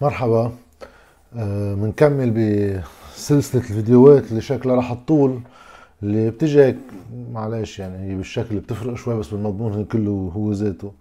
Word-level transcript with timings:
مرحبا. 0.00 0.52
بنكمل 1.74 2.28
آه 2.38 2.82
بسلسلة 3.14 3.60
الفيديوهات 3.60 4.30
اللي 4.30 4.40
شكلها 4.40 4.76
راح 4.76 4.92
تطول 4.92 5.40
اللي 6.02 6.30
بتجي 6.30 6.64
هيك 6.64 6.78
معلش 7.32 7.78
يعني 7.78 8.10
هي 8.10 8.14
بالشكل 8.14 8.58
بتفرق 8.58 8.94
شوي 8.94 9.18
بس 9.18 9.28
بالمضمون 9.28 9.84
كله 9.84 10.32
هو 10.36 10.52
ذاته. 10.52 10.92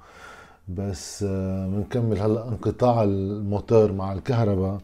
بس 0.67 1.23
بنكمل 1.67 2.17
آه 2.17 2.25
هلأ 2.25 2.47
انقطاع 2.47 3.03
الموتور 3.03 3.91
مع 3.91 4.13
الكهرباء 4.13 4.77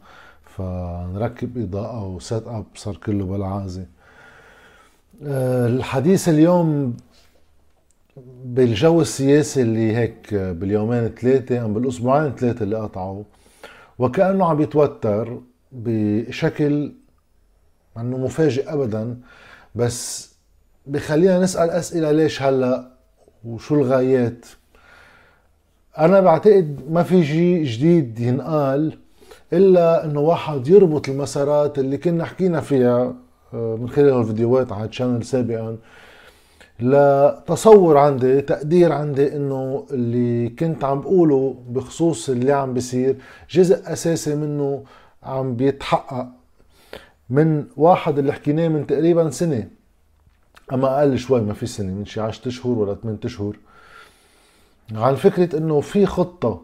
فنركب 0.46 1.58
إضاءة 1.58 2.08
وسيت 2.08 2.48
اب 2.48 2.66
صار 2.76 2.96
كله 2.96 3.26
بالعازي. 3.26 3.86
آه 5.24 5.68
الحديث 5.68 6.30
اليوم 6.30 6.98
بالجو 8.46 9.02
السياسي 9.02 9.62
اللي 9.62 9.96
هيك 9.96 10.34
باليومين 10.34 11.08
ثلاثة 11.08 11.66
أم 11.66 11.74
بالأسبوعين 11.74 12.32
ثلاثة 12.32 12.64
اللي 12.64 12.76
قطعوا 12.76 13.24
وكأنه 14.00 14.46
عم 14.46 14.62
يتوتر 14.62 15.40
بشكل 15.72 16.94
إنه 17.98 18.18
مفاجئ 18.18 18.74
ابدا. 18.74 19.18
بس 19.76 20.34
بخلينا 20.88 21.40
نسأل 21.40 21.70
أسئلة 21.70 22.12
ليش 22.12 22.42
هلأ 22.42 22.92
وشو 23.46 23.76
الغايات. 23.76 24.46
أنا 25.98 26.20
بعتقد 26.20 26.80
ما 26.90 27.04
في 27.04 27.26
شيء 27.26 27.64
جديد 27.64 28.20
ينقال 28.20 28.98
إلا 29.54 30.06
إنه 30.06 30.20
واحد 30.20 30.68
يربط 30.68 31.10
المسارات 31.10 31.80
اللي 31.80 31.98
كنا 31.98 32.26
حكينا 32.26 32.62
فيها 32.62 33.16
آه، 33.54 33.76
من 33.76 33.90
خلال 33.90 34.14
الفيديوهات 34.20 34.72
على 34.72 34.86
الشانل 34.90 35.26
سابقا 35.26 35.78
لتصور 36.84 37.98
عندي 37.98 38.42
تقدير 38.42 38.92
عندي 38.92 39.36
إنه 39.36 39.86
اللي 39.92 40.50
كنت 40.50 40.84
عم 40.84 41.02
بقوله 41.02 41.56
بخصوص 41.70 42.30
اللي 42.30 42.52
عم 42.52 42.74
بيصير 42.74 43.16
جزء 43.50 43.94
أساسي 43.94 44.36
منه 44.36 44.84
عم 45.24 45.56
بيتحقق. 45.56 46.28
من 47.30 47.66
واحد 47.78 48.18
اللي 48.20 48.34
حكيناه 48.34 48.68
من 48.68 48.88
تقريبا 48.88 49.30
سنة 49.30 49.68
أما 50.74 51.00
أقل 51.00 51.18
شوي 51.18 51.42
ما 51.42 51.54
في 51.54 51.66
سنة 51.66 51.94
من 51.94 52.06
شي 52.06 52.22
10 52.22 52.48
أشهر 52.48 52.72
ولا 52.72 52.96
8 52.96 53.20
أشهر 53.26 53.56
عن 54.96 55.16
فكرة 55.16 55.58
إنه 55.58 55.82
في 55.82 56.06
خطة 56.06 56.62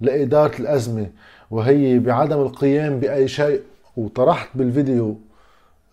لإدارة 0.00 0.58
الأزمة 0.60 1.10
وهي 1.50 1.98
بعدم 1.98 2.40
القيام 2.40 3.00
بأي 3.00 3.28
شيء. 3.28 3.60
وطرحت 3.96 4.48
بالفيديو 4.54 5.16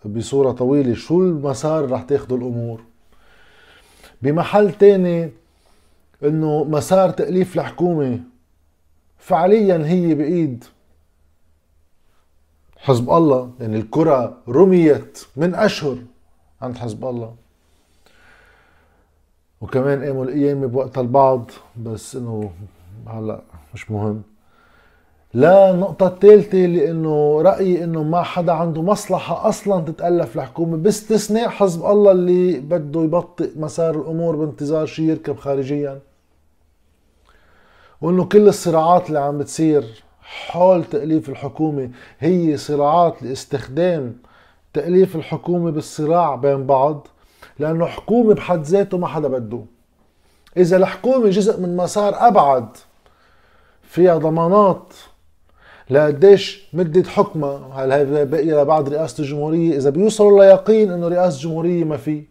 بصورة 0.04 0.52
طويلة 0.52 0.94
شو 0.94 1.20
المسار 1.20 1.90
رح 1.90 2.02
تاخذه 2.02 2.34
الأمور. 2.34 2.91
بمحل 4.22 4.72
تاني 4.72 5.30
إنه 6.24 6.64
مسار 6.64 7.10
تأليف 7.10 7.56
الحكومة 7.56 8.20
فعليا 9.18 9.86
هي 9.86 10.14
بإيد 10.14 10.64
حزب 12.76 13.10
الله. 13.10 13.50
يعني 13.60 13.76
الكرة 13.76 14.38
رميت 14.48 15.26
من 15.36 15.54
أشهر 15.54 15.98
عند 16.62 16.76
حزب 16.76 17.04
الله. 17.04 17.34
وكمان 19.60 20.04
قاموا 20.04 20.24
القيامة 20.24 20.66
بوقت 20.66 20.98
البعض 20.98 21.50
بس 21.76 22.16
إنه 22.16 22.52
هلا 23.06 23.42
مش 23.74 23.90
مهم. 23.90 24.22
لا 25.34 25.70
النقطة 25.70 26.06
الثالثة 26.06 26.58
لأنه 26.58 27.42
رأيي 27.42 27.84
أنه 27.84 28.02
ما 28.02 28.22
حدا 28.22 28.52
عنده 28.52 28.82
مصلحة 28.82 29.48
أصلا 29.48 29.84
تتألف 29.84 30.36
الحكومة 30.36 30.76
باستثناء 30.76 31.48
حزب 31.48 31.86
الله 31.86 32.10
اللي 32.12 32.60
بده 32.60 33.02
يبطئ 33.02 33.50
مسار 33.56 33.94
الأمور 33.94 34.36
بانتظار 34.36 34.86
شيء 34.86 35.04
يركب 35.04 35.36
خارجيا. 35.38 36.00
وأنه 38.00 38.24
كل 38.24 38.48
الصراعات 38.48 39.08
اللي 39.08 39.18
عم 39.20 39.38
بتصير 39.38 40.04
حول 40.22 40.84
تأليف 40.84 41.28
الحكومة 41.28 41.90
هي 42.20 42.56
صراعات 42.56 43.22
لاستخدام 43.22 44.16
تأليف 44.72 45.16
الحكومة 45.16 45.70
بالصراع 45.70 46.34
بين 46.34 46.66
بعض 46.66 47.06
لأنه 47.58 47.86
حكومة 47.86 48.34
بحد 48.34 48.62
ذاته 48.62 48.98
ما 48.98 49.06
حدا 49.06 49.28
بده. 49.28 49.60
إذا 50.56 50.76
الحكومة 50.76 51.28
جزء 51.30 51.60
من 51.60 51.76
مسار 51.76 52.28
أبعد 52.28 52.68
فيها 53.82 54.18
ضمانات 54.18 54.92
لقديش 55.92 56.62
مدة 56.72 57.10
حكمها 57.10 57.70
هل 57.74 57.92
هي 57.92 58.24
باقية 58.24 58.62
لبعد 58.62 58.88
رئاسة 58.88 59.22
الجمهورية؟ 59.22 59.76
إذا 59.76 59.90
بيوصلوا 59.90 60.44
ليقين 60.44 60.90
إنه 60.90 61.08
رئاسة 61.08 61.36
الجمهورية 61.36 61.84
ما 61.84 61.96
في 61.96 62.22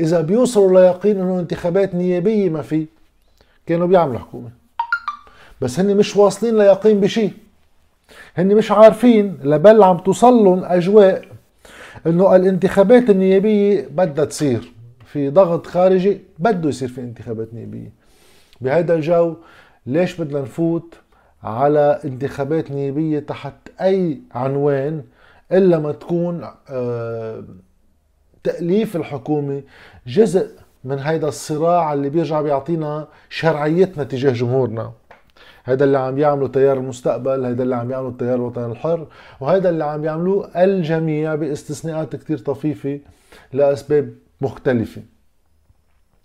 إذا 0.00 0.20
بيوصلوا 0.20 0.80
ليقين 0.80 1.20
إنه 1.20 1.40
انتخابات 1.40 1.94
نيابية 1.94 2.50
ما 2.50 2.62
في 2.62 2.86
كانوا 3.66 3.86
بيعملوا 3.86 4.18
حكومة. 4.18 4.50
بس 5.60 5.80
هن 5.80 5.96
مش 5.96 6.16
واصلين 6.16 6.58
ليقين 6.58 7.00
بشيء 7.00 7.32
هن 8.36 8.54
مش 8.54 8.72
عارفين 8.72 9.38
لبل 9.42 9.82
عم 9.82 9.98
توصل 9.98 10.34
لهم 10.34 10.64
أجواء 10.64 11.24
إنه 12.06 12.36
الانتخابات 12.36 13.10
النيابية 13.10 13.88
بدها 13.90 14.24
تصير. 14.24 14.72
في 15.06 15.30
ضغط 15.30 15.66
خارجي 15.66 16.20
بده 16.38 16.68
يصير 16.68 16.88
في 16.88 17.00
انتخابات 17.00 17.54
نيابية. 17.54 17.92
بهذا 18.60 18.94
الجو 18.94 19.34
ليش 19.86 20.20
بدنا 20.20 20.40
نفوت 20.40 20.94
على 21.44 22.00
انتخابات 22.04 22.70
نيابية 22.70 23.18
تحت 23.18 23.54
أي 23.80 24.20
عنوان 24.34 25.04
إلا 25.52 25.78
ما 25.78 25.92
تكون 25.92 26.50
آه، 26.70 27.44
تأليف 28.44 28.96
الحكومة 28.96 29.62
جزء 30.06 30.50
من 30.84 30.98
هيدا 30.98 31.28
الصراع 31.28 31.92
اللي 31.92 32.08
بيرجع 32.08 32.40
بيعطينا 32.40 33.08
شرعيتنا 33.28 34.04
تجاه 34.04 34.32
جمهورنا. 34.32 34.92
هذا 35.64 35.84
اللي 35.84 35.98
عم 35.98 36.18
يعمله 36.18 36.48
تيار 36.48 36.76
المستقبل 36.76 37.46
هذا 37.46 37.62
اللي 37.62 37.76
عم 37.76 37.90
يعمله 37.90 38.08
التيار 38.08 38.34
الوطني 38.34 38.72
الحر 38.72 39.06
وهذا 39.40 39.70
اللي 39.70 39.84
عم 39.84 40.04
يعملوه 40.04 40.64
الجميع 40.64 41.34
باستثناءات 41.34 42.16
كتير 42.16 42.38
طفيفة 42.38 43.00
لأسباب 43.52 44.14
مختلفة. 44.40 45.02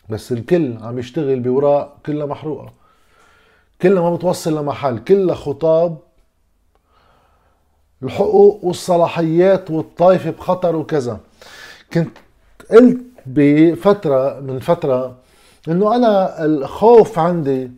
بس 0.09 0.31
الكل 0.31 0.77
عم 0.81 0.99
يشتغل 0.99 1.39
بوراق 1.39 1.97
كلها 2.05 2.25
محروقة. 2.25 2.78
كلها 3.81 4.01
ما 4.01 4.15
بتوصل 4.15 4.57
لمحل 4.57 4.99
كلها 4.99 5.35
خطاب 5.35 5.97
الحقوق 8.03 8.59
والصلاحيات 8.65 9.71
والطائفة 9.71 10.29
بخطر 10.29 10.75
وكذا. 10.75 11.19
كنت 11.93 12.17
قلت 12.71 12.97
بفترة 13.25 14.39
من 14.39 14.59
فترة 14.59 15.15
إنه 15.67 15.95
أنا 15.95 16.45
الخوف 16.45 17.19
عندي 17.19 17.71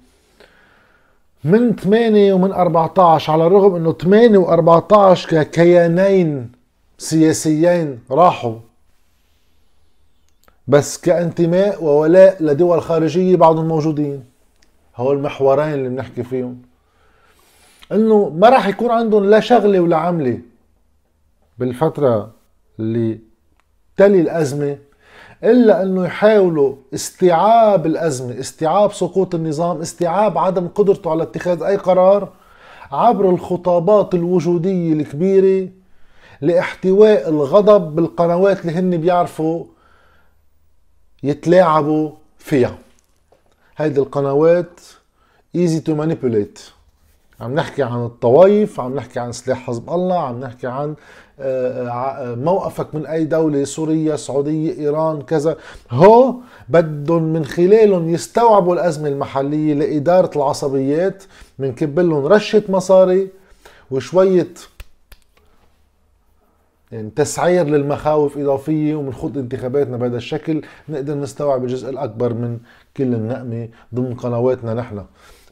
من 1.43 1.75
8 1.75 2.33
ومن 2.33 2.51
14 2.51 3.33
على 3.33 3.47
الرغم 3.47 3.75
إنه 3.75 3.93
8 3.93 4.39
و14 4.39 5.27
ككيانين 5.27 6.51
سياسيين 6.97 7.99
راحوا. 8.11 8.55
بس 10.67 10.97
كانتماء 10.97 11.83
وولاء 11.83 12.43
لدول 12.43 12.81
خارجية 12.81 13.35
بعضهم 13.35 13.67
موجودين. 13.67 14.30
هول 14.95 15.17
المحورين 15.17 15.73
اللي 15.73 15.89
بنحكي 15.89 16.23
فيهم. 16.23 16.61
إنه 17.91 18.29
ما 18.29 18.49
راح 18.49 18.67
يكون 18.67 18.91
عندهم 18.91 19.25
لا 19.25 19.39
شغلة 19.39 19.79
ولا 19.79 19.97
عملة 19.97 20.39
بالفترة 21.57 22.31
اللي 22.79 23.19
تلي 23.97 24.21
الأزمة 24.21 24.77
إلا 25.43 25.83
إنه 25.83 26.05
يحاولوا 26.05 26.75
استيعاب 26.93 27.85
الأزمة 27.85 28.39
استيعاب 28.39 28.93
سقوط 28.93 29.35
النظام 29.35 29.81
استيعاب 29.81 30.37
عدم 30.37 30.67
قدرته 30.67 31.11
على 31.11 31.23
اتخاذ 31.23 31.63
أي 31.63 31.75
قرار 31.75 32.29
عبر 32.91 33.29
الخطابات 33.29 34.13
الوجودية 34.15 34.93
الكبيرة 34.93 35.69
لاحتواء 36.41 37.29
الغضب 37.29 37.95
بالقنوات 37.95 38.61
اللي 38.61 38.71
هن 38.79 38.97
بيعرفوا 38.97 39.65
يتلاعبوا 41.23 42.11
فيها. 42.37 42.77
هيدي 43.77 43.99
القنوات 43.99 44.79
easy 45.55 45.79
to 45.79 45.95
manipulate 45.95 46.59
عم 47.41 47.55
نحكي 47.55 47.83
عن 47.83 48.05
الطوائف 48.05 48.79
عم 48.79 48.95
نحكي 48.95 49.19
عن 49.19 49.31
سلاح 49.31 49.67
حزب 49.67 49.89
الله 49.89 50.19
عم 50.19 50.39
نحكي 50.39 50.67
عن 50.67 50.95
آه، 51.39 51.89
آه، 51.89 52.35
موقفك 52.35 52.95
من 52.95 53.05
أي 53.05 53.25
دولة 53.25 53.63
سوريا 53.63 54.15
سعودية 54.15 54.73
إيران 54.79 55.21
كذا. 55.21 55.57
هو 55.91 56.35
بدهم 56.69 57.23
من 57.23 57.45
خلالهم 57.45 58.09
يستوعبوا 58.09 58.73
الأزمة 58.73 59.07
المحلية 59.09 59.73
لإدارة 59.73 60.31
العصبيات 60.35 61.23
بنكب 61.59 61.99
لهم 61.99 62.25
رشة 62.25 62.63
مصاري 62.69 63.29
وشوية 63.91 64.53
يعني 66.91 67.09
تسعير 67.15 67.65
للمخاوف 67.65 68.37
إضافية 68.37 68.95
ومنخوض 68.95 69.37
انتخاباتنا 69.37 69.97
بهذا 69.97 70.17
الشكل 70.17 70.61
نقدر 70.89 71.15
نستوعب 71.15 71.63
الجزء 71.63 71.89
الأكبر 71.89 72.33
من 72.33 72.57
كل 72.97 73.13
النقمة 73.13 73.69
ضمن 73.95 74.13
قنواتنا 74.13 74.73
نحن. 74.73 75.05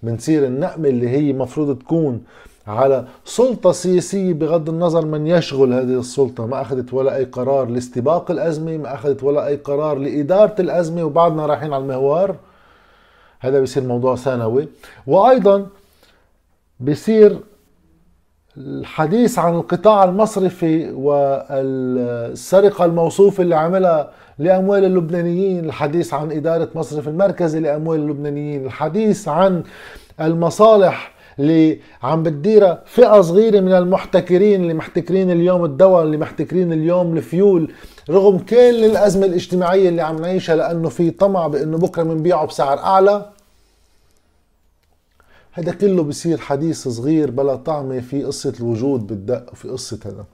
بنصير 0.03 0.45
النقمة 0.45 0.89
اللي 0.89 1.09
هي 1.09 1.33
مفروض 1.33 1.79
تكون 1.79 2.23
على 2.67 3.05
سلطة 3.25 3.71
سياسية 3.71 4.33
بغض 4.33 4.69
النظر 4.69 5.05
من 5.05 5.27
يشغل 5.27 5.73
هذه 5.73 5.99
السلطة 5.99 6.45
ما 6.45 6.61
أخذت 6.61 6.93
ولا 6.93 7.15
أي 7.15 7.23
قرار 7.23 7.69
لاستباق 7.69 8.31
الأزمة 8.31 8.77
ما 8.77 8.93
أخذت 8.93 9.23
ولا 9.23 9.47
أي 9.47 9.55
قرار 9.55 9.97
لإدارة 9.97 10.55
الأزمة 10.59 11.03
وبعدنا 11.03 11.45
رايحين 11.45 11.73
على 11.73 11.83
المهوار. 11.83 12.35
هذا 13.39 13.59
بيصير 13.59 13.83
موضوع 13.83 14.15
ثانوي. 14.15 14.67
وأيضا 15.07 15.67
بيصير 16.79 17.39
الحديث 18.57 19.39
عن 19.39 19.55
القطاع 19.55 20.03
المصرفي 20.03 20.91
والسرقة 20.91 22.85
الموصوفة 22.85 23.43
اللي 23.43 23.55
عملها 23.55 24.11
لأموال 24.39 24.85
اللبنانيين 24.85 25.65
الحديث 25.65 26.13
عن 26.13 26.31
إدارة 26.31 26.69
مصرف 26.75 27.07
المركزي 27.07 27.59
لأموال 27.59 27.99
اللبنانيين 27.99 28.65
الحديث 28.65 29.27
عن 29.27 29.63
المصالح 30.21 31.11
اللي 31.39 31.79
عم 32.03 32.23
بتديرها 32.23 32.81
فئة 32.85 33.21
صغيرة 33.21 33.59
من 33.59 33.73
المحتكرين 33.73 34.61
اللي 34.61 34.73
محتكرين 34.73 35.31
اليوم 35.31 35.65
الدواء 35.65 36.03
اللي 36.03 36.17
محتكرين 36.17 36.73
اليوم 36.73 37.17
الفيول 37.17 37.71
رغم 38.09 38.37
كل 38.37 38.85
الأزمة 38.85 39.25
الاجتماعية 39.25 39.89
اللي 39.89 40.01
عم 40.01 40.21
نعيشها 40.21 40.55
لأنه 40.55 40.89
في 40.89 41.11
طمع 41.11 41.47
بأنه 41.47 41.77
بكرة 41.77 42.03
بنبيعه 42.03 42.45
بسعر 42.47 42.77
أعلى. 42.79 43.25
هذا 45.59 45.71
كله 45.71 46.03
بصير 46.03 46.37
حديث 46.37 46.87
صغير 46.87 47.31
بلا 47.31 47.55
طعمه 47.55 47.99
في 47.99 48.23
قصة 48.23 48.53
الوجود 48.59 49.07
بالدق 49.07 49.55
في 49.55 49.69
قصة 49.69 49.99
هذا. 50.05 50.25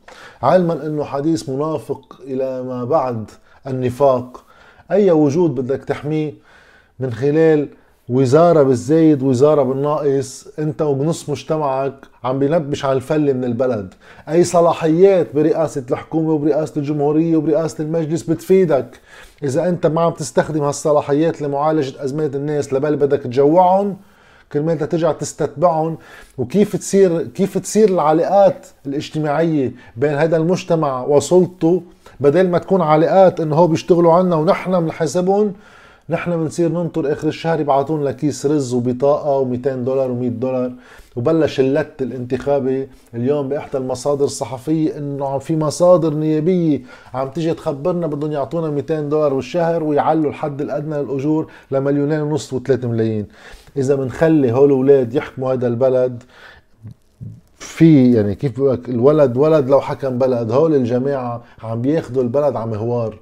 علما 0.44 0.86
إنه 0.86 1.04
حديث 1.04 1.50
منافق 1.50 2.20
إلى 2.24 2.64
ما 2.64 2.84
بعد 2.84 3.32
النفاق. 3.68 4.44
أي 4.92 5.12
وجود 5.12 5.56
بدك 5.56 5.84
تحميه؟ 5.84 6.34
من 7.00 7.14
خلال 7.14 7.68
وزارة 8.10 8.64
بالزايد 8.64 9.24
وزارة 9.24 9.64
بالناقص. 9.64 10.48
أنت 10.60 10.82
وبنص 10.82 11.30
مجتمعك 11.30 11.96
عم 12.24 12.40
بينبش 12.40 12.86
على 12.86 12.96
الفله 12.96 13.34
من 13.34 13.44
البلد. 13.44 13.94
أي 14.30 14.44
صلاحيات 14.44 15.36
برئاسة 15.36 15.84
الحكومة 15.92 16.32
وبرئاسة 16.32 16.74
الجمهورية 16.78 17.38
وبرئاسة 17.38 17.84
المجلس 17.84 18.24
بتفيدك. 18.24 19.00
إذا 19.44 19.70
أنت 19.70 19.88
ما 19.88 20.02
عم 20.02 20.14
تستخدم 20.14 20.64
هالصلاحيات 20.64 21.42
لمعالجة 21.42 22.04
أزمات 22.04 22.36
الناس 22.36 22.74
لبل 22.74 22.96
بدك 22.96 23.20
تجوعهم 23.24 23.98
كرمال 24.52 24.90
ترجع 24.90 25.12
تستتبعهم 25.12 25.98
وكيف 26.38 26.76
تصير 26.76 27.28
كيف 27.28 27.58
تصير 27.58 27.90
العلاقات 27.90 28.68
الاجتماعية 28.86 29.72
بين 29.98 30.14
هذا 30.14 30.38
المجتمع 30.38 31.06
وسلطته 31.06 31.82
بدل 32.20 32.50
ما 32.50 32.58
تكون 32.58 32.82
علاقات 32.82 33.40
إنه 33.40 33.56
هو 33.56 33.68
بيشتغلوا 33.68 34.14
عنا 34.14 34.36
ونحن 34.36 34.80
بنحاسبهم 34.80 35.54
نحن 36.10 36.38
بنصير 36.38 36.70
ننطر 36.70 37.12
آخر 37.12 37.28
الشهر 37.28 37.60
يبعثون 37.60 38.12
كيس 38.12 38.46
رز 38.46 38.74
وبطاقة 38.74 39.44
و200 39.44 39.68
دولار 39.68 40.10
و100 40.10 40.40
دولار. 40.40 40.72
وبلش 41.16 41.60
اللت 41.60 42.02
الانتخابي 42.02 42.88
اليوم 43.14 43.50
بإحدى 43.50 43.78
المصادر 43.78 44.26
الصحفية 44.26 44.98
إنه 44.98 45.38
في 45.38 45.56
مصادر 45.56 46.14
نيابية 46.14 46.82
عم 47.14 47.30
تيجي 47.30 47.54
تخبرنا 47.54 48.08
بدهم 48.08 48.32
يعطونا 48.32 48.70
200 48.70 49.02
دولار 49.02 49.34
بالشهر 49.34 49.84
ويعلوا 49.84 50.30
الحد 50.30 50.62
الأدنى 50.62 50.98
للأجور 50.98 51.48
لمليونين 51.72 52.22
ونص 52.22 52.54
و3 52.56 52.86
ملايين. 52.86 53.26
إذا 53.78 53.96
بنخلي 53.96 54.52
هول 54.52 54.66
الأولاد 54.66 55.14
يحكموا 55.14 55.54
هذا 55.54 55.68
البلد 55.68 56.24
في 57.58 58.14
يعني 58.14 58.36
كيف 58.36 58.60
بقول 58.60 58.80
الولد 58.88 59.38
ولد 59.38 59.70
لو 59.70 59.82
حكم 59.82 60.18
بلد 60.18 60.52
هول 60.52 60.76
الجماعة 60.76 61.44
عم 61.64 61.82
بياخذوا 61.82 62.24
البلد 62.24 62.56
على 62.56 62.72
مهوار 62.72 63.20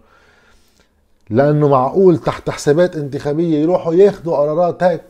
لأنه 1.29 1.67
معقول 1.67 2.17
تحت 2.17 2.49
حسابات 2.49 2.95
انتخابية 2.95 3.57
يروحوا 3.57 3.93
ياخذوا 3.93 4.37
قرارات 4.37 4.83
هيك. 4.83 5.01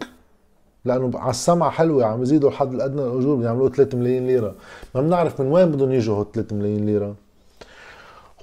لأنه 0.85 1.11
على 1.15 1.29
السمع 1.29 1.69
حلوة 1.69 2.05
عم 2.05 2.21
يزيدوا 2.21 2.49
الحد 2.49 2.73
الأدنى 2.73 3.01
للأجور 3.01 3.35
بيعملوا 3.35 3.69
3 3.69 3.97
ملايين 3.97 4.27
ليرة. 4.27 4.55
ما 4.95 5.01
بنعرف 5.01 5.41
من 5.41 5.51
وين 5.51 5.71
بدهم 5.71 5.91
يجوا 5.91 6.19
هال 6.19 6.31
3 6.31 6.55
ملايين 6.55 6.85
ليرة. 6.85 7.15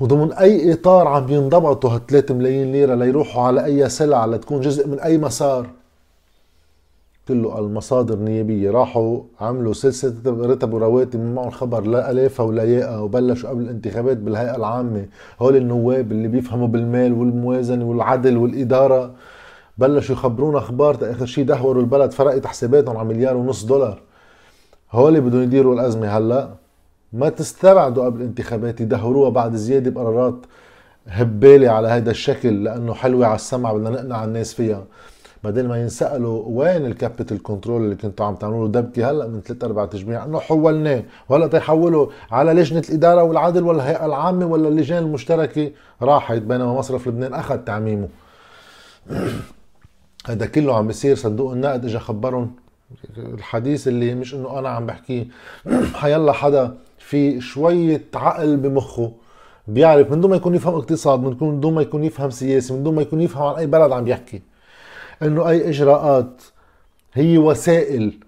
وضمن 0.00 0.32
أي 0.32 0.72
إطار 0.72 1.08
عم 1.08 1.28
ينضبطوا 1.28 1.90
هال 1.90 2.06
3 2.06 2.34
ملايين 2.34 2.72
ليرة 2.72 2.94
ليروحوا 2.94 3.42
على 3.42 3.64
أي 3.64 3.88
سلعة 3.88 4.26
لتكون 4.26 4.60
جزء 4.60 4.88
من 4.88 5.00
أي 5.00 5.18
مسار. 5.18 5.66
كله 7.30 7.58
المصادر 7.58 8.18
نيابيه 8.18 8.70
راحوا 8.70 9.22
عملوا 9.40 9.72
سلسلة 9.72 10.12
رتب 10.26 10.72
ورواتب 10.72 11.20
من 11.20 11.34
معهم 11.34 11.50
خبر 11.50 11.86
لا 11.86 12.10
ألافها 12.10 12.46
ولا 12.46 12.64
ياء 12.64 13.02
وبلشوا 13.02 13.50
قبل 13.50 13.62
الانتخابات 13.62 14.16
بالهيئة 14.16 14.56
العامة. 14.56 15.06
هول 15.40 15.56
النواب 15.56 16.12
اللي 16.12 16.28
بيفهموا 16.28 16.68
بالمال 16.68 17.12
والموازنة 17.12 17.84
والعدل 17.84 18.36
والإدارة 18.36 19.14
بلشوا 19.78 20.14
يخبرونا 20.14 20.58
أخبار 20.58 20.98
آخر 21.02 21.26
شيء 21.26 21.44
دهوروا 21.44 21.82
البلد 21.82 22.10
فرقت 22.10 22.46
حساباتهم 22.46 22.96
على 22.96 23.08
مليار 23.08 23.36
ونص 23.36 23.64
دولار. 23.64 24.02
هول 24.92 25.20
بدهم 25.20 25.42
يديروا 25.42 25.74
الأزمة. 25.74 26.08
هلا 26.08 26.48
ما 27.12 27.28
تستبعدوا 27.28 28.04
قبل 28.04 28.20
الانتخابات 28.20 28.80
يدهوروها 28.80 29.30
بعد 29.30 29.54
زيادة 29.54 29.90
بقرارات 29.90 30.46
هبالة 31.06 31.68
على 31.68 31.88
هذا 31.88 32.10
الشكل 32.10 32.64
لأنه 32.64 32.94
حلوة 32.94 33.26
على 33.26 33.34
السمع 33.34 33.72
بدنا 33.72 33.90
نقنع 33.90 34.24
الناس 34.24 34.54
فيها. 34.54 34.84
بدل 35.44 35.68
ما 35.68 35.80
ينسألوا 35.80 36.42
وين 36.46 36.86
ال 36.86 36.93
capital 36.93 37.42
control 37.42 37.82
اللي 37.82 37.94
كنتوا 37.96 38.26
عم 38.26 38.34
تعملوا 38.34 38.68
دبكة 38.68 39.10
هلا 39.10 39.26
من 39.26 39.40
ثلاث 39.40 39.64
أربع 39.64 39.84
تجميع 39.84 40.24
إنه 40.24 40.40
حولناه. 40.40 41.02
وهلا 41.28 41.46
تيحولوا 41.46 42.06
على 42.30 42.52
لجنة 42.52 42.82
الإدارة 42.88 43.22
والعدل 43.22 43.62
ولا 43.62 43.82
الهيئه 43.82 44.06
العامة 44.06 44.46
ولا 44.46 44.68
اللجان 44.68 45.02
المشتركة. 45.02 45.70
راحت 46.02 46.38
بينما 46.38 46.74
مصرف 46.74 47.08
لبنان 47.08 47.34
أخذ 47.34 47.58
تعميمه. 47.58 48.08
هذا 50.28 50.46
كله 50.46 50.76
عم 50.76 50.86
بيصير. 50.86 51.16
صندوق 51.16 51.52
النقد 51.52 51.84
اجى 51.84 51.98
خبرهم. 51.98 52.50
الحديث 53.18 53.88
اللي 53.88 54.14
مش 54.14 54.34
إنه 54.34 54.58
أنا 54.58 54.68
عم 54.68 54.86
بحكيه 54.86 55.26
حيلا 56.00 56.32
حدا 56.32 56.74
في 56.98 57.40
شوية 57.40 58.04
عقل 58.14 58.56
بمخه 58.56 59.12
بيعرف 59.68 60.10
من 60.12 60.20
دون 60.20 60.30
ما 60.30 60.36
يكون 60.36 60.54
يفهم 60.54 60.74
اقتصاد 60.74 61.20
من 61.20 61.60
دون 61.60 61.74
ما 61.74 61.82
يكون 61.82 62.04
يفهم 62.04 62.30
سياسي 62.30 62.74
من 62.74 62.82
دون 62.82 62.94
ما 62.94 63.02
يكون 63.02 63.20
يفهم 63.20 63.42
عن 63.42 63.54
أي 63.54 63.66
بلد 63.66 63.92
عم 63.92 64.08
يحكي. 64.08 64.42
إنه 65.22 65.48
أي 65.48 65.68
إجراءات 65.68 66.42
هي 67.14 67.38
وسائل 67.38 68.18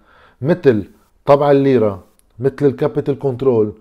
مثل 0.41 0.83
طبع 1.25 1.51
الليرة 1.51 2.03
مثل 2.39 2.55
ال 2.61 2.68
capital 2.68 3.19
control 3.19 3.73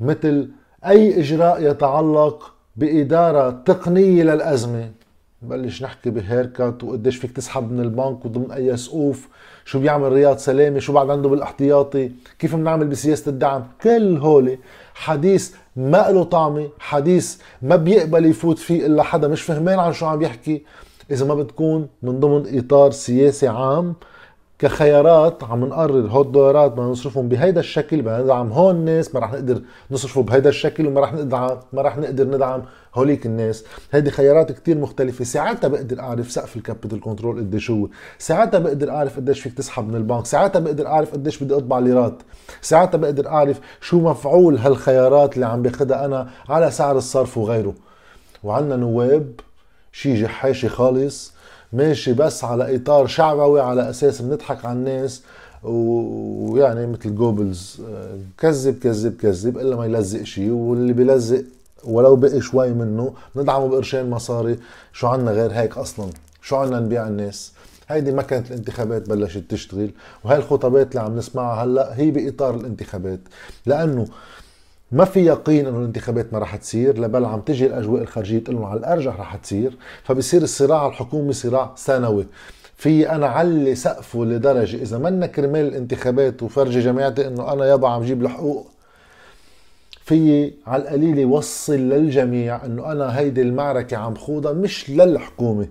مثل 0.00 0.50
أي 0.86 1.20
إجراء 1.20 1.70
يتعلق 1.70 2.54
بإدارة 2.76 3.50
تقنية 3.50 4.22
للأزمة. 4.22 4.90
نبلش 5.42 5.82
نحكي 5.82 6.10
ب 6.10 6.19
haircut 6.19 6.84
وقديش 6.84 7.16
فيك 7.16 7.32
تسحب 7.32 7.72
من 7.72 7.80
البنك 7.80 8.24
وضمن 8.24 8.50
أي 8.50 8.76
سقوف 8.76 9.28
شو 9.64 9.78
بيعمل 9.78 10.12
رياض 10.12 10.36
سلامة 10.36 10.78
شو 10.78 10.92
بعد 10.92 11.10
عنده 11.10 11.28
بالاحتياطي 11.28 12.10
كيف 12.38 12.56
بنعمل 12.56 12.86
بسياسة 12.86 13.28
الدعم. 13.30 13.64
كل 13.82 14.16
هولي 14.16 14.58
حديث 14.94 15.54
ما 15.76 16.10
له 16.10 16.24
طعمة 16.24 16.68
حديث 16.78 17.38
ما 17.62 17.76
بيقبل 17.76 18.26
يفوت 18.26 18.58
فيه 18.58 18.86
إلا 18.86 19.02
حدا 19.02 19.28
مش 19.28 19.42
فهمان 19.42 19.78
عن 19.78 19.92
شو 19.92 20.06
عم 20.06 20.22
يحكي. 20.22 20.62
إذا 21.10 21.26
ما 21.26 21.34
بتكون 21.34 21.88
من 22.02 22.20
ضمن 22.20 22.58
إطار 22.58 22.90
سياسي 22.90 23.48
عام 23.48 23.94
كخيارات 24.58 25.44
عم 25.44 25.64
نقرر 25.64 26.08
هول 26.08 26.26
الدولارات 26.26 26.72
بدنا 26.72 26.86
نصرفهم 26.86 27.28
بهيدا 27.28 27.60
الشكل 27.60 28.02
بدنا 28.02 28.22
ندعم 28.22 28.52
هون 28.52 28.76
الناس 28.76 29.14
ما 29.14 29.20
رح 29.20 29.32
نقدر 29.32 29.62
نصرفه 29.90 30.22
بهيدا 30.22 30.48
الشكل 30.48 30.86
وما 30.86 31.00
رح 31.00 31.14
ندعم 31.14 31.58
ما 31.72 31.82
رح 31.82 31.98
نقدر 31.98 32.24
ندعم 32.24 32.62
هوليك 32.94 33.26
الناس. 33.26 33.64
هيدي 33.92 34.10
خيارات 34.10 34.52
كتير 34.52 34.78
مختلفة. 34.78 35.24
ساعتها 35.24 35.68
بقدر 35.68 36.00
أعرف 36.00 36.30
سقف 36.30 36.56
ال 36.56 36.62
capital 36.62 37.00
control 37.00 37.38
قديش 37.38 37.70
هو 37.70 37.88
ساعتها 38.18 38.58
بقدر 38.58 38.90
أعرف 38.90 39.16
قديش 39.16 39.40
فيك 39.40 39.52
تسحب 39.52 39.88
من 39.88 39.94
البنك. 39.94 40.26
ساعتها 40.26 40.60
بقدر 40.60 40.86
أعرف 40.86 41.12
قديش 41.12 41.42
بدي 41.42 41.54
أطبع 41.54 41.78
ليرات. 41.78 42.22
ساعتها 42.60 42.98
بقدر 42.98 43.28
أعرف 43.28 43.60
شو 43.80 44.00
مفعول 44.00 44.56
هالخيارات 44.56 45.34
اللي 45.34 45.46
عم 45.46 45.62
باخدها 45.62 46.04
أنا 46.04 46.28
على 46.48 46.70
سعر 46.70 46.96
الصرف 46.96 47.38
وغيره. 47.38 47.74
وعندنا 48.44 48.76
نواب 48.76 49.40
شي 49.92 50.22
جحاشي 50.22 50.68
خالص. 50.68 51.32
ماشي 51.72 52.12
بس 52.12 52.44
على 52.44 52.76
إطار 52.76 53.06
شعبوي 53.06 53.60
على 53.60 53.90
أساس 53.90 54.22
بنضحك 54.22 54.64
على 54.64 54.78
الناس 54.78 55.22
ويعني 55.62 56.86
مثل 56.86 57.14
جوبلز 57.14 57.80
كذب 58.38 58.78
كذب 58.78 59.16
كذب 59.16 59.58
إلا 59.58 59.76
ما 59.76 59.86
يلزق 59.86 60.22
شيء 60.22 60.50
واللي 60.50 60.92
بيلزق 60.92 61.44
ولو 61.84 62.16
بقي 62.16 62.40
شوي 62.40 62.70
منه 62.70 63.14
ندعمه 63.36 63.68
بقرشين 63.68 64.10
مصاري. 64.10 64.58
شو 64.92 65.06
عنا 65.06 65.30
غير 65.30 65.52
هيك 65.52 65.78
أصلا؟ 65.78 66.06
شو 66.42 66.56
عنا 66.56 66.80
نبيع 66.80 67.08
الناس؟ 67.08 67.52
هيدي 67.88 68.12
ما 68.12 68.22
كانت 68.22 68.50
الانتخابات 68.50 69.08
بلشت 69.08 69.44
تشتغل. 69.48 69.90
وهي 70.24 70.36
الخطابات 70.36 70.90
اللي 70.90 71.00
عم 71.00 71.16
نسمعها 71.16 71.64
هلأ 71.64 71.98
هي 71.98 72.10
بإطار 72.10 72.54
الانتخابات. 72.54 73.20
لأنه 73.66 74.06
ما 74.92 75.04
في 75.04 75.20
يقين 75.26 75.66
إنه 75.66 75.78
الانتخابات 75.78 76.32
ما 76.32 76.38
رح 76.38 76.56
تصير 76.56 76.98
لبل 77.00 77.24
عم 77.24 77.40
تجي 77.40 77.66
الأجواء 77.66 78.02
الخارجية 78.02 78.38
تقول 78.38 78.64
على 78.64 78.80
الأرجح 78.80 79.20
رح 79.20 79.36
تصير. 79.36 79.76
فبصير 80.04 80.42
الصراع 80.42 80.86
الحكومي 80.86 81.32
صراع 81.32 81.72
سنوي 81.76 82.26
في 82.76 83.10
أنا 83.10 83.26
علي 83.26 83.74
سقفه 83.74 84.24
لدرجة 84.24 84.76
إذا 84.82 84.98
منا 84.98 85.26
كرمال 85.26 85.66
الانتخابات 85.68 86.42
وفرجي 86.42 86.80
جماعتي 86.80 87.26
إنه 87.26 87.52
أنا 87.52 87.64
يابا 87.66 87.88
عم 87.88 88.02
جيب 88.02 88.22
الحقوق 88.22 88.66
في 90.04 90.52
على 90.66 90.82
القليل 90.82 91.18
يوصل 91.18 91.72
للجميع 91.78 92.64
إنه 92.64 92.92
أنا 92.92 93.18
هيدي 93.18 93.42
المعركة 93.42 93.96
عم 93.96 94.14
خوضها 94.14 94.52
مش 94.52 94.90
للحكومة. 94.90 95.66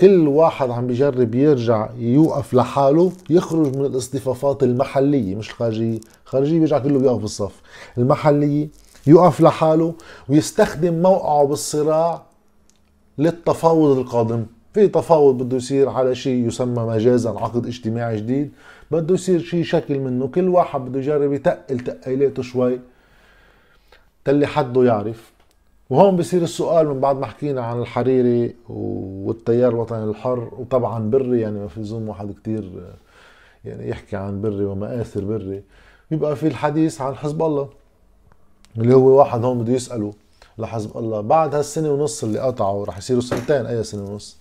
كل 0.00 0.28
واحد 0.28 0.70
عم 0.70 0.86
بيجرب 0.86 1.34
يرجع 1.34 1.88
يوقف 1.98 2.54
لحاله 2.54 3.12
يخرج 3.30 3.76
من 3.76 3.84
الاصطفافات 3.86 4.62
المحلية 4.62 5.34
مش 5.34 5.50
الخارجية. 5.50 6.00
الخارجية 6.24 6.58
بيرجع 6.58 6.78
كله 6.78 6.98
بيوقف 6.98 7.20
بالصف. 7.22 7.60
المحلية 7.98 8.68
يوقف 9.06 9.40
لحاله 9.40 9.94
ويستخدم 10.28 11.02
موقعه 11.02 11.44
بالصراع 11.44 12.22
للتفاوض 13.18 13.98
القادم. 13.98 14.46
في 14.74 14.88
تفاوض 14.88 15.42
بده 15.42 15.56
يصير 15.56 15.88
على 15.88 16.14
شيء 16.14 16.46
يسمى 16.46 16.82
مجازا 16.82 17.30
عقد 17.30 17.66
اجتماعي 17.66 18.16
جديد. 18.16 18.52
بده 18.90 19.14
يصير 19.14 19.40
شيء 19.40 19.64
شكل 19.64 19.98
منه. 19.98 20.28
كل 20.28 20.48
واحد 20.48 20.80
بده 20.80 20.98
يجرب 21.00 21.32
يتقل 21.32 21.80
تقيلاته 21.80 22.42
شوي. 22.42 22.80
تلي 24.24 24.46
حده 24.46 24.84
يعرف. 24.84 25.35
وهون 25.90 26.16
بصير 26.16 26.42
السؤال 26.42 26.88
من 26.88 27.00
بعد 27.00 27.16
ما 27.18 27.26
حكينا 27.26 27.60
عن 27.62 27.80
الحريري 27.80 28.54
والتيار 28.68 29.72
الوطني 29.72 30.04
الحر 30.04 30.48
وطبعا 30.58 31.10
بري 31.10 31.40
يعني 31.40 31.58
ما 31.58 31.68
في 31.68 31.82
زوم 31.82 32.08
واحد 32.08 32.34
كتير 32.42 32.82
يعني 33.64 33.88
يحكي 33.88 34.16
عن 34.16 34.40
بري 34.40 34.64
ومآثر 34.64 35.24
بري. 35.24 35.62
بيبقى 36.10 36.36
في 36.36 36.46
الحديث 36.46 37.00
عن 37.00 37.14
حزب 37.14 37.42
الله 37.42 37.68
اللي 38.78 38.94
هو 38.94 39.18
واحد 39.18 39.44
هون 39.44 39.58
بده 39.58 39.72
يسأله 39.72 40.12
لحزب 40.58 40.96
الله 40.98 41.20
بعد 41.20 41.54
هالسنة 41.54 41.90
ونص 41.90 42.24
اللي 42.24 42.38
قطعوا 42.38 42.86
رح 42.86 42.98
يصيروا 42.98 43.22
سنتين 43.22 43.66
أي 43.66 43.82
سنة 43.82 44.02
ونص. 44.10 44.36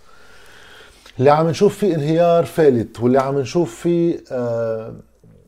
اللي 1.19 1.29
عم 1.29 1.47
نشوف 1.49 1.77
فيه 1.77 1.95
انهيار 1.95 2.45
فالت 2.45 2.99
واللي 2.99 3.19
عم 3.21 3.39
نشوف 3.39 3.75
فيه 3.75 4.23
آه 4.31 4.93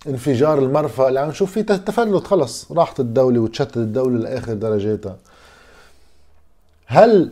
انفجار 0.07 0.59
المرفأ 0.59 1.07
اللي 1.07 1.19
عم 1.19 1.29
نشوف 1.29 1.51
فيه 1.51 1.61
تفلت 1.61 2.27
خلص 2.27 2.71
راحت 2.71 2.99
الدولة 2.99 3.39
وتشتت 3.39 3.77
الدولة 3.77 4.19
لآخر 4.19 4.53
درجاتها. 4.53 5.17
هل 6.89 7.31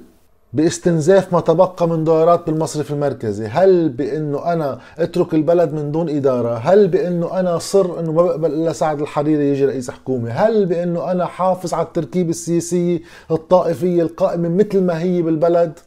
باستنزاف 0.53 1.33
ما 1.33 1.39
تبقى 1.39 1.87
من 1.89 2.03
دولارات 2.03 2.49
بالمصرف 2.49 2.91
المركزي 2.91 3.45
هل 3.47 3.89
بانه 3.89 4.53
أنا 4.53 4.79
اترك 4.99 5.33
البلد 5.33 5.73
من 5.73 5.91
دون 5.91 6.09
اداره 6.09 6.55
هل 6.57 6.87
بانه 6.87 7.39
أنا 7.39 7.57
صر 7.57 7.99
انه 7.99 8.11
ما 8.11 8.21
بقبل 8.23 8.53
الا 8.53 8.73
سعد 8.73 9.01
الحريري 9.01 9.49
يجي 9.49 9.65
رئيس 9.65 9.91
حكومه 9.91 10.31
هل 10.31 10.65
بانه 10.65 11.11
أنا 11.11 11.25
حافظ 11.25 11.73
على 11.73 11.85
التركيبه 11.85 12.29
السياسيه 12.29 13.01
الطائفيه 13.31 14.01
القائمه 14.01 14.49
مثل 14.49 14.81
ما 14.81 14.99
هي 15.01 15.21
بالبلد؟ 15.21 15.79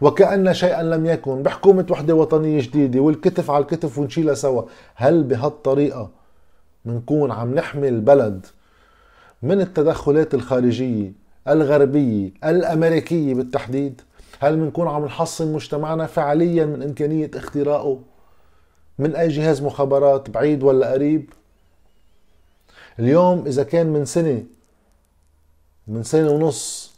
وكأن 0.00 0.54
شيئا 0.54 0.82
لم 0.82 1.06
يكن. 1.06 1.42
بحكومة 1.42 1.86
وحدة 1.90 2.14
وطنية 2.14 2.60
جديدة 2.60 3.00
والكتف 3.00 3.50
على 3.50 3.62
الكتف 3.62 3.98
ونشيلها 3.98 4.34
سوا 4.34 4.62
هل 4.94 5.22
بهالطريقة 5.22 6.10
منكون 6.84 7.30
عم 7.30 7.54
نحمي 7.54 7.88
البلد 7.88 8.46
من 9.42 9.60
التدخلات 9.60 10.34
الخارجية 10.34 11.12
الغربية 11.48 12.30
الأمريكية 12.44 13.34
بالتحديد 13.34 14.00
هل 14.40 14.56
بنكون 14.56 14.88
عم 14.88 15.04
نحصن 15.04 15.52
مجتمعنا 15.52 16.06
فعليا 16.06 16.64
من 16.64 16.82
إمكانية 16.82 17.30
اختراقه 17.34 17.98
من 18.98 19.16
أي 19.16 19.28
جهاز 19.28 19.62
مخابرات 19.62 20.30
بعيد 20.30 20.62
ولا 20.62 20.92
قريب؟ 20.92 21.30
اليوم 22.98 23.46
إذا 23.46 23.62
كان 23.62 23.86
من 23.86 24.04
سنة 24.04 24.44
من 25.88 26.02
سنة 26.02 26.30
ونص 26.30 26.92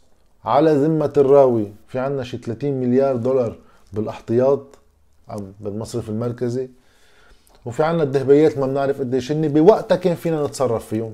على 0.45 0.73
ذمة 0.73 1.13
الراوي 1.17 1.71
في 1.87 1.99
عنا 1.99 2.23
شي 2.23 2.37
30 2.37 2.71
مليار 2.71 3.15
دولار 3.15 3.55
بالأحتياط 3.93 4.65
بالمصرف 5.59 6.09
المركزي 6.09 6.69
وفي 7.65 7.83
عنا 7.83 8.03
الدهبيات 8.03 8.57
ما 8.57 8.67
بنعرف 8.67 8.99
قديش 8.99 9.31
هن 9.31 9.47
بوقتها 9.47 9.95
كان 9.95 10.15
فينا 10.15 10.45
نتصرف 10.45 10.87
فيهم 10.87 11.13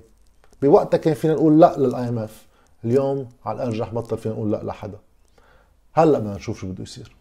بوقتها 0.62 0.98
كان 0.98 1.14
فينا 1.14 1.34
نقول 1.34 1.60
لا 1.60 1.76
للآي 1.78 2.10
إم 2.10 2.20
إف. 2.20 2.49
اليوم 2.86 3.30
على 3.46 3.64
الأرجح 3.64 3.94
بطل 3.94 4.18
فينا 4.18 4.36
نقول 4.36 4.52
لا 4.52 4.64
لحدا. 4.64 5.00
هلا 5.94 6.20
بدنا 6.20 6.36
نشوف 6.36 6.60
شو 6.62 6.72
بده 6.72 6.84
يصير. 6.84 7.19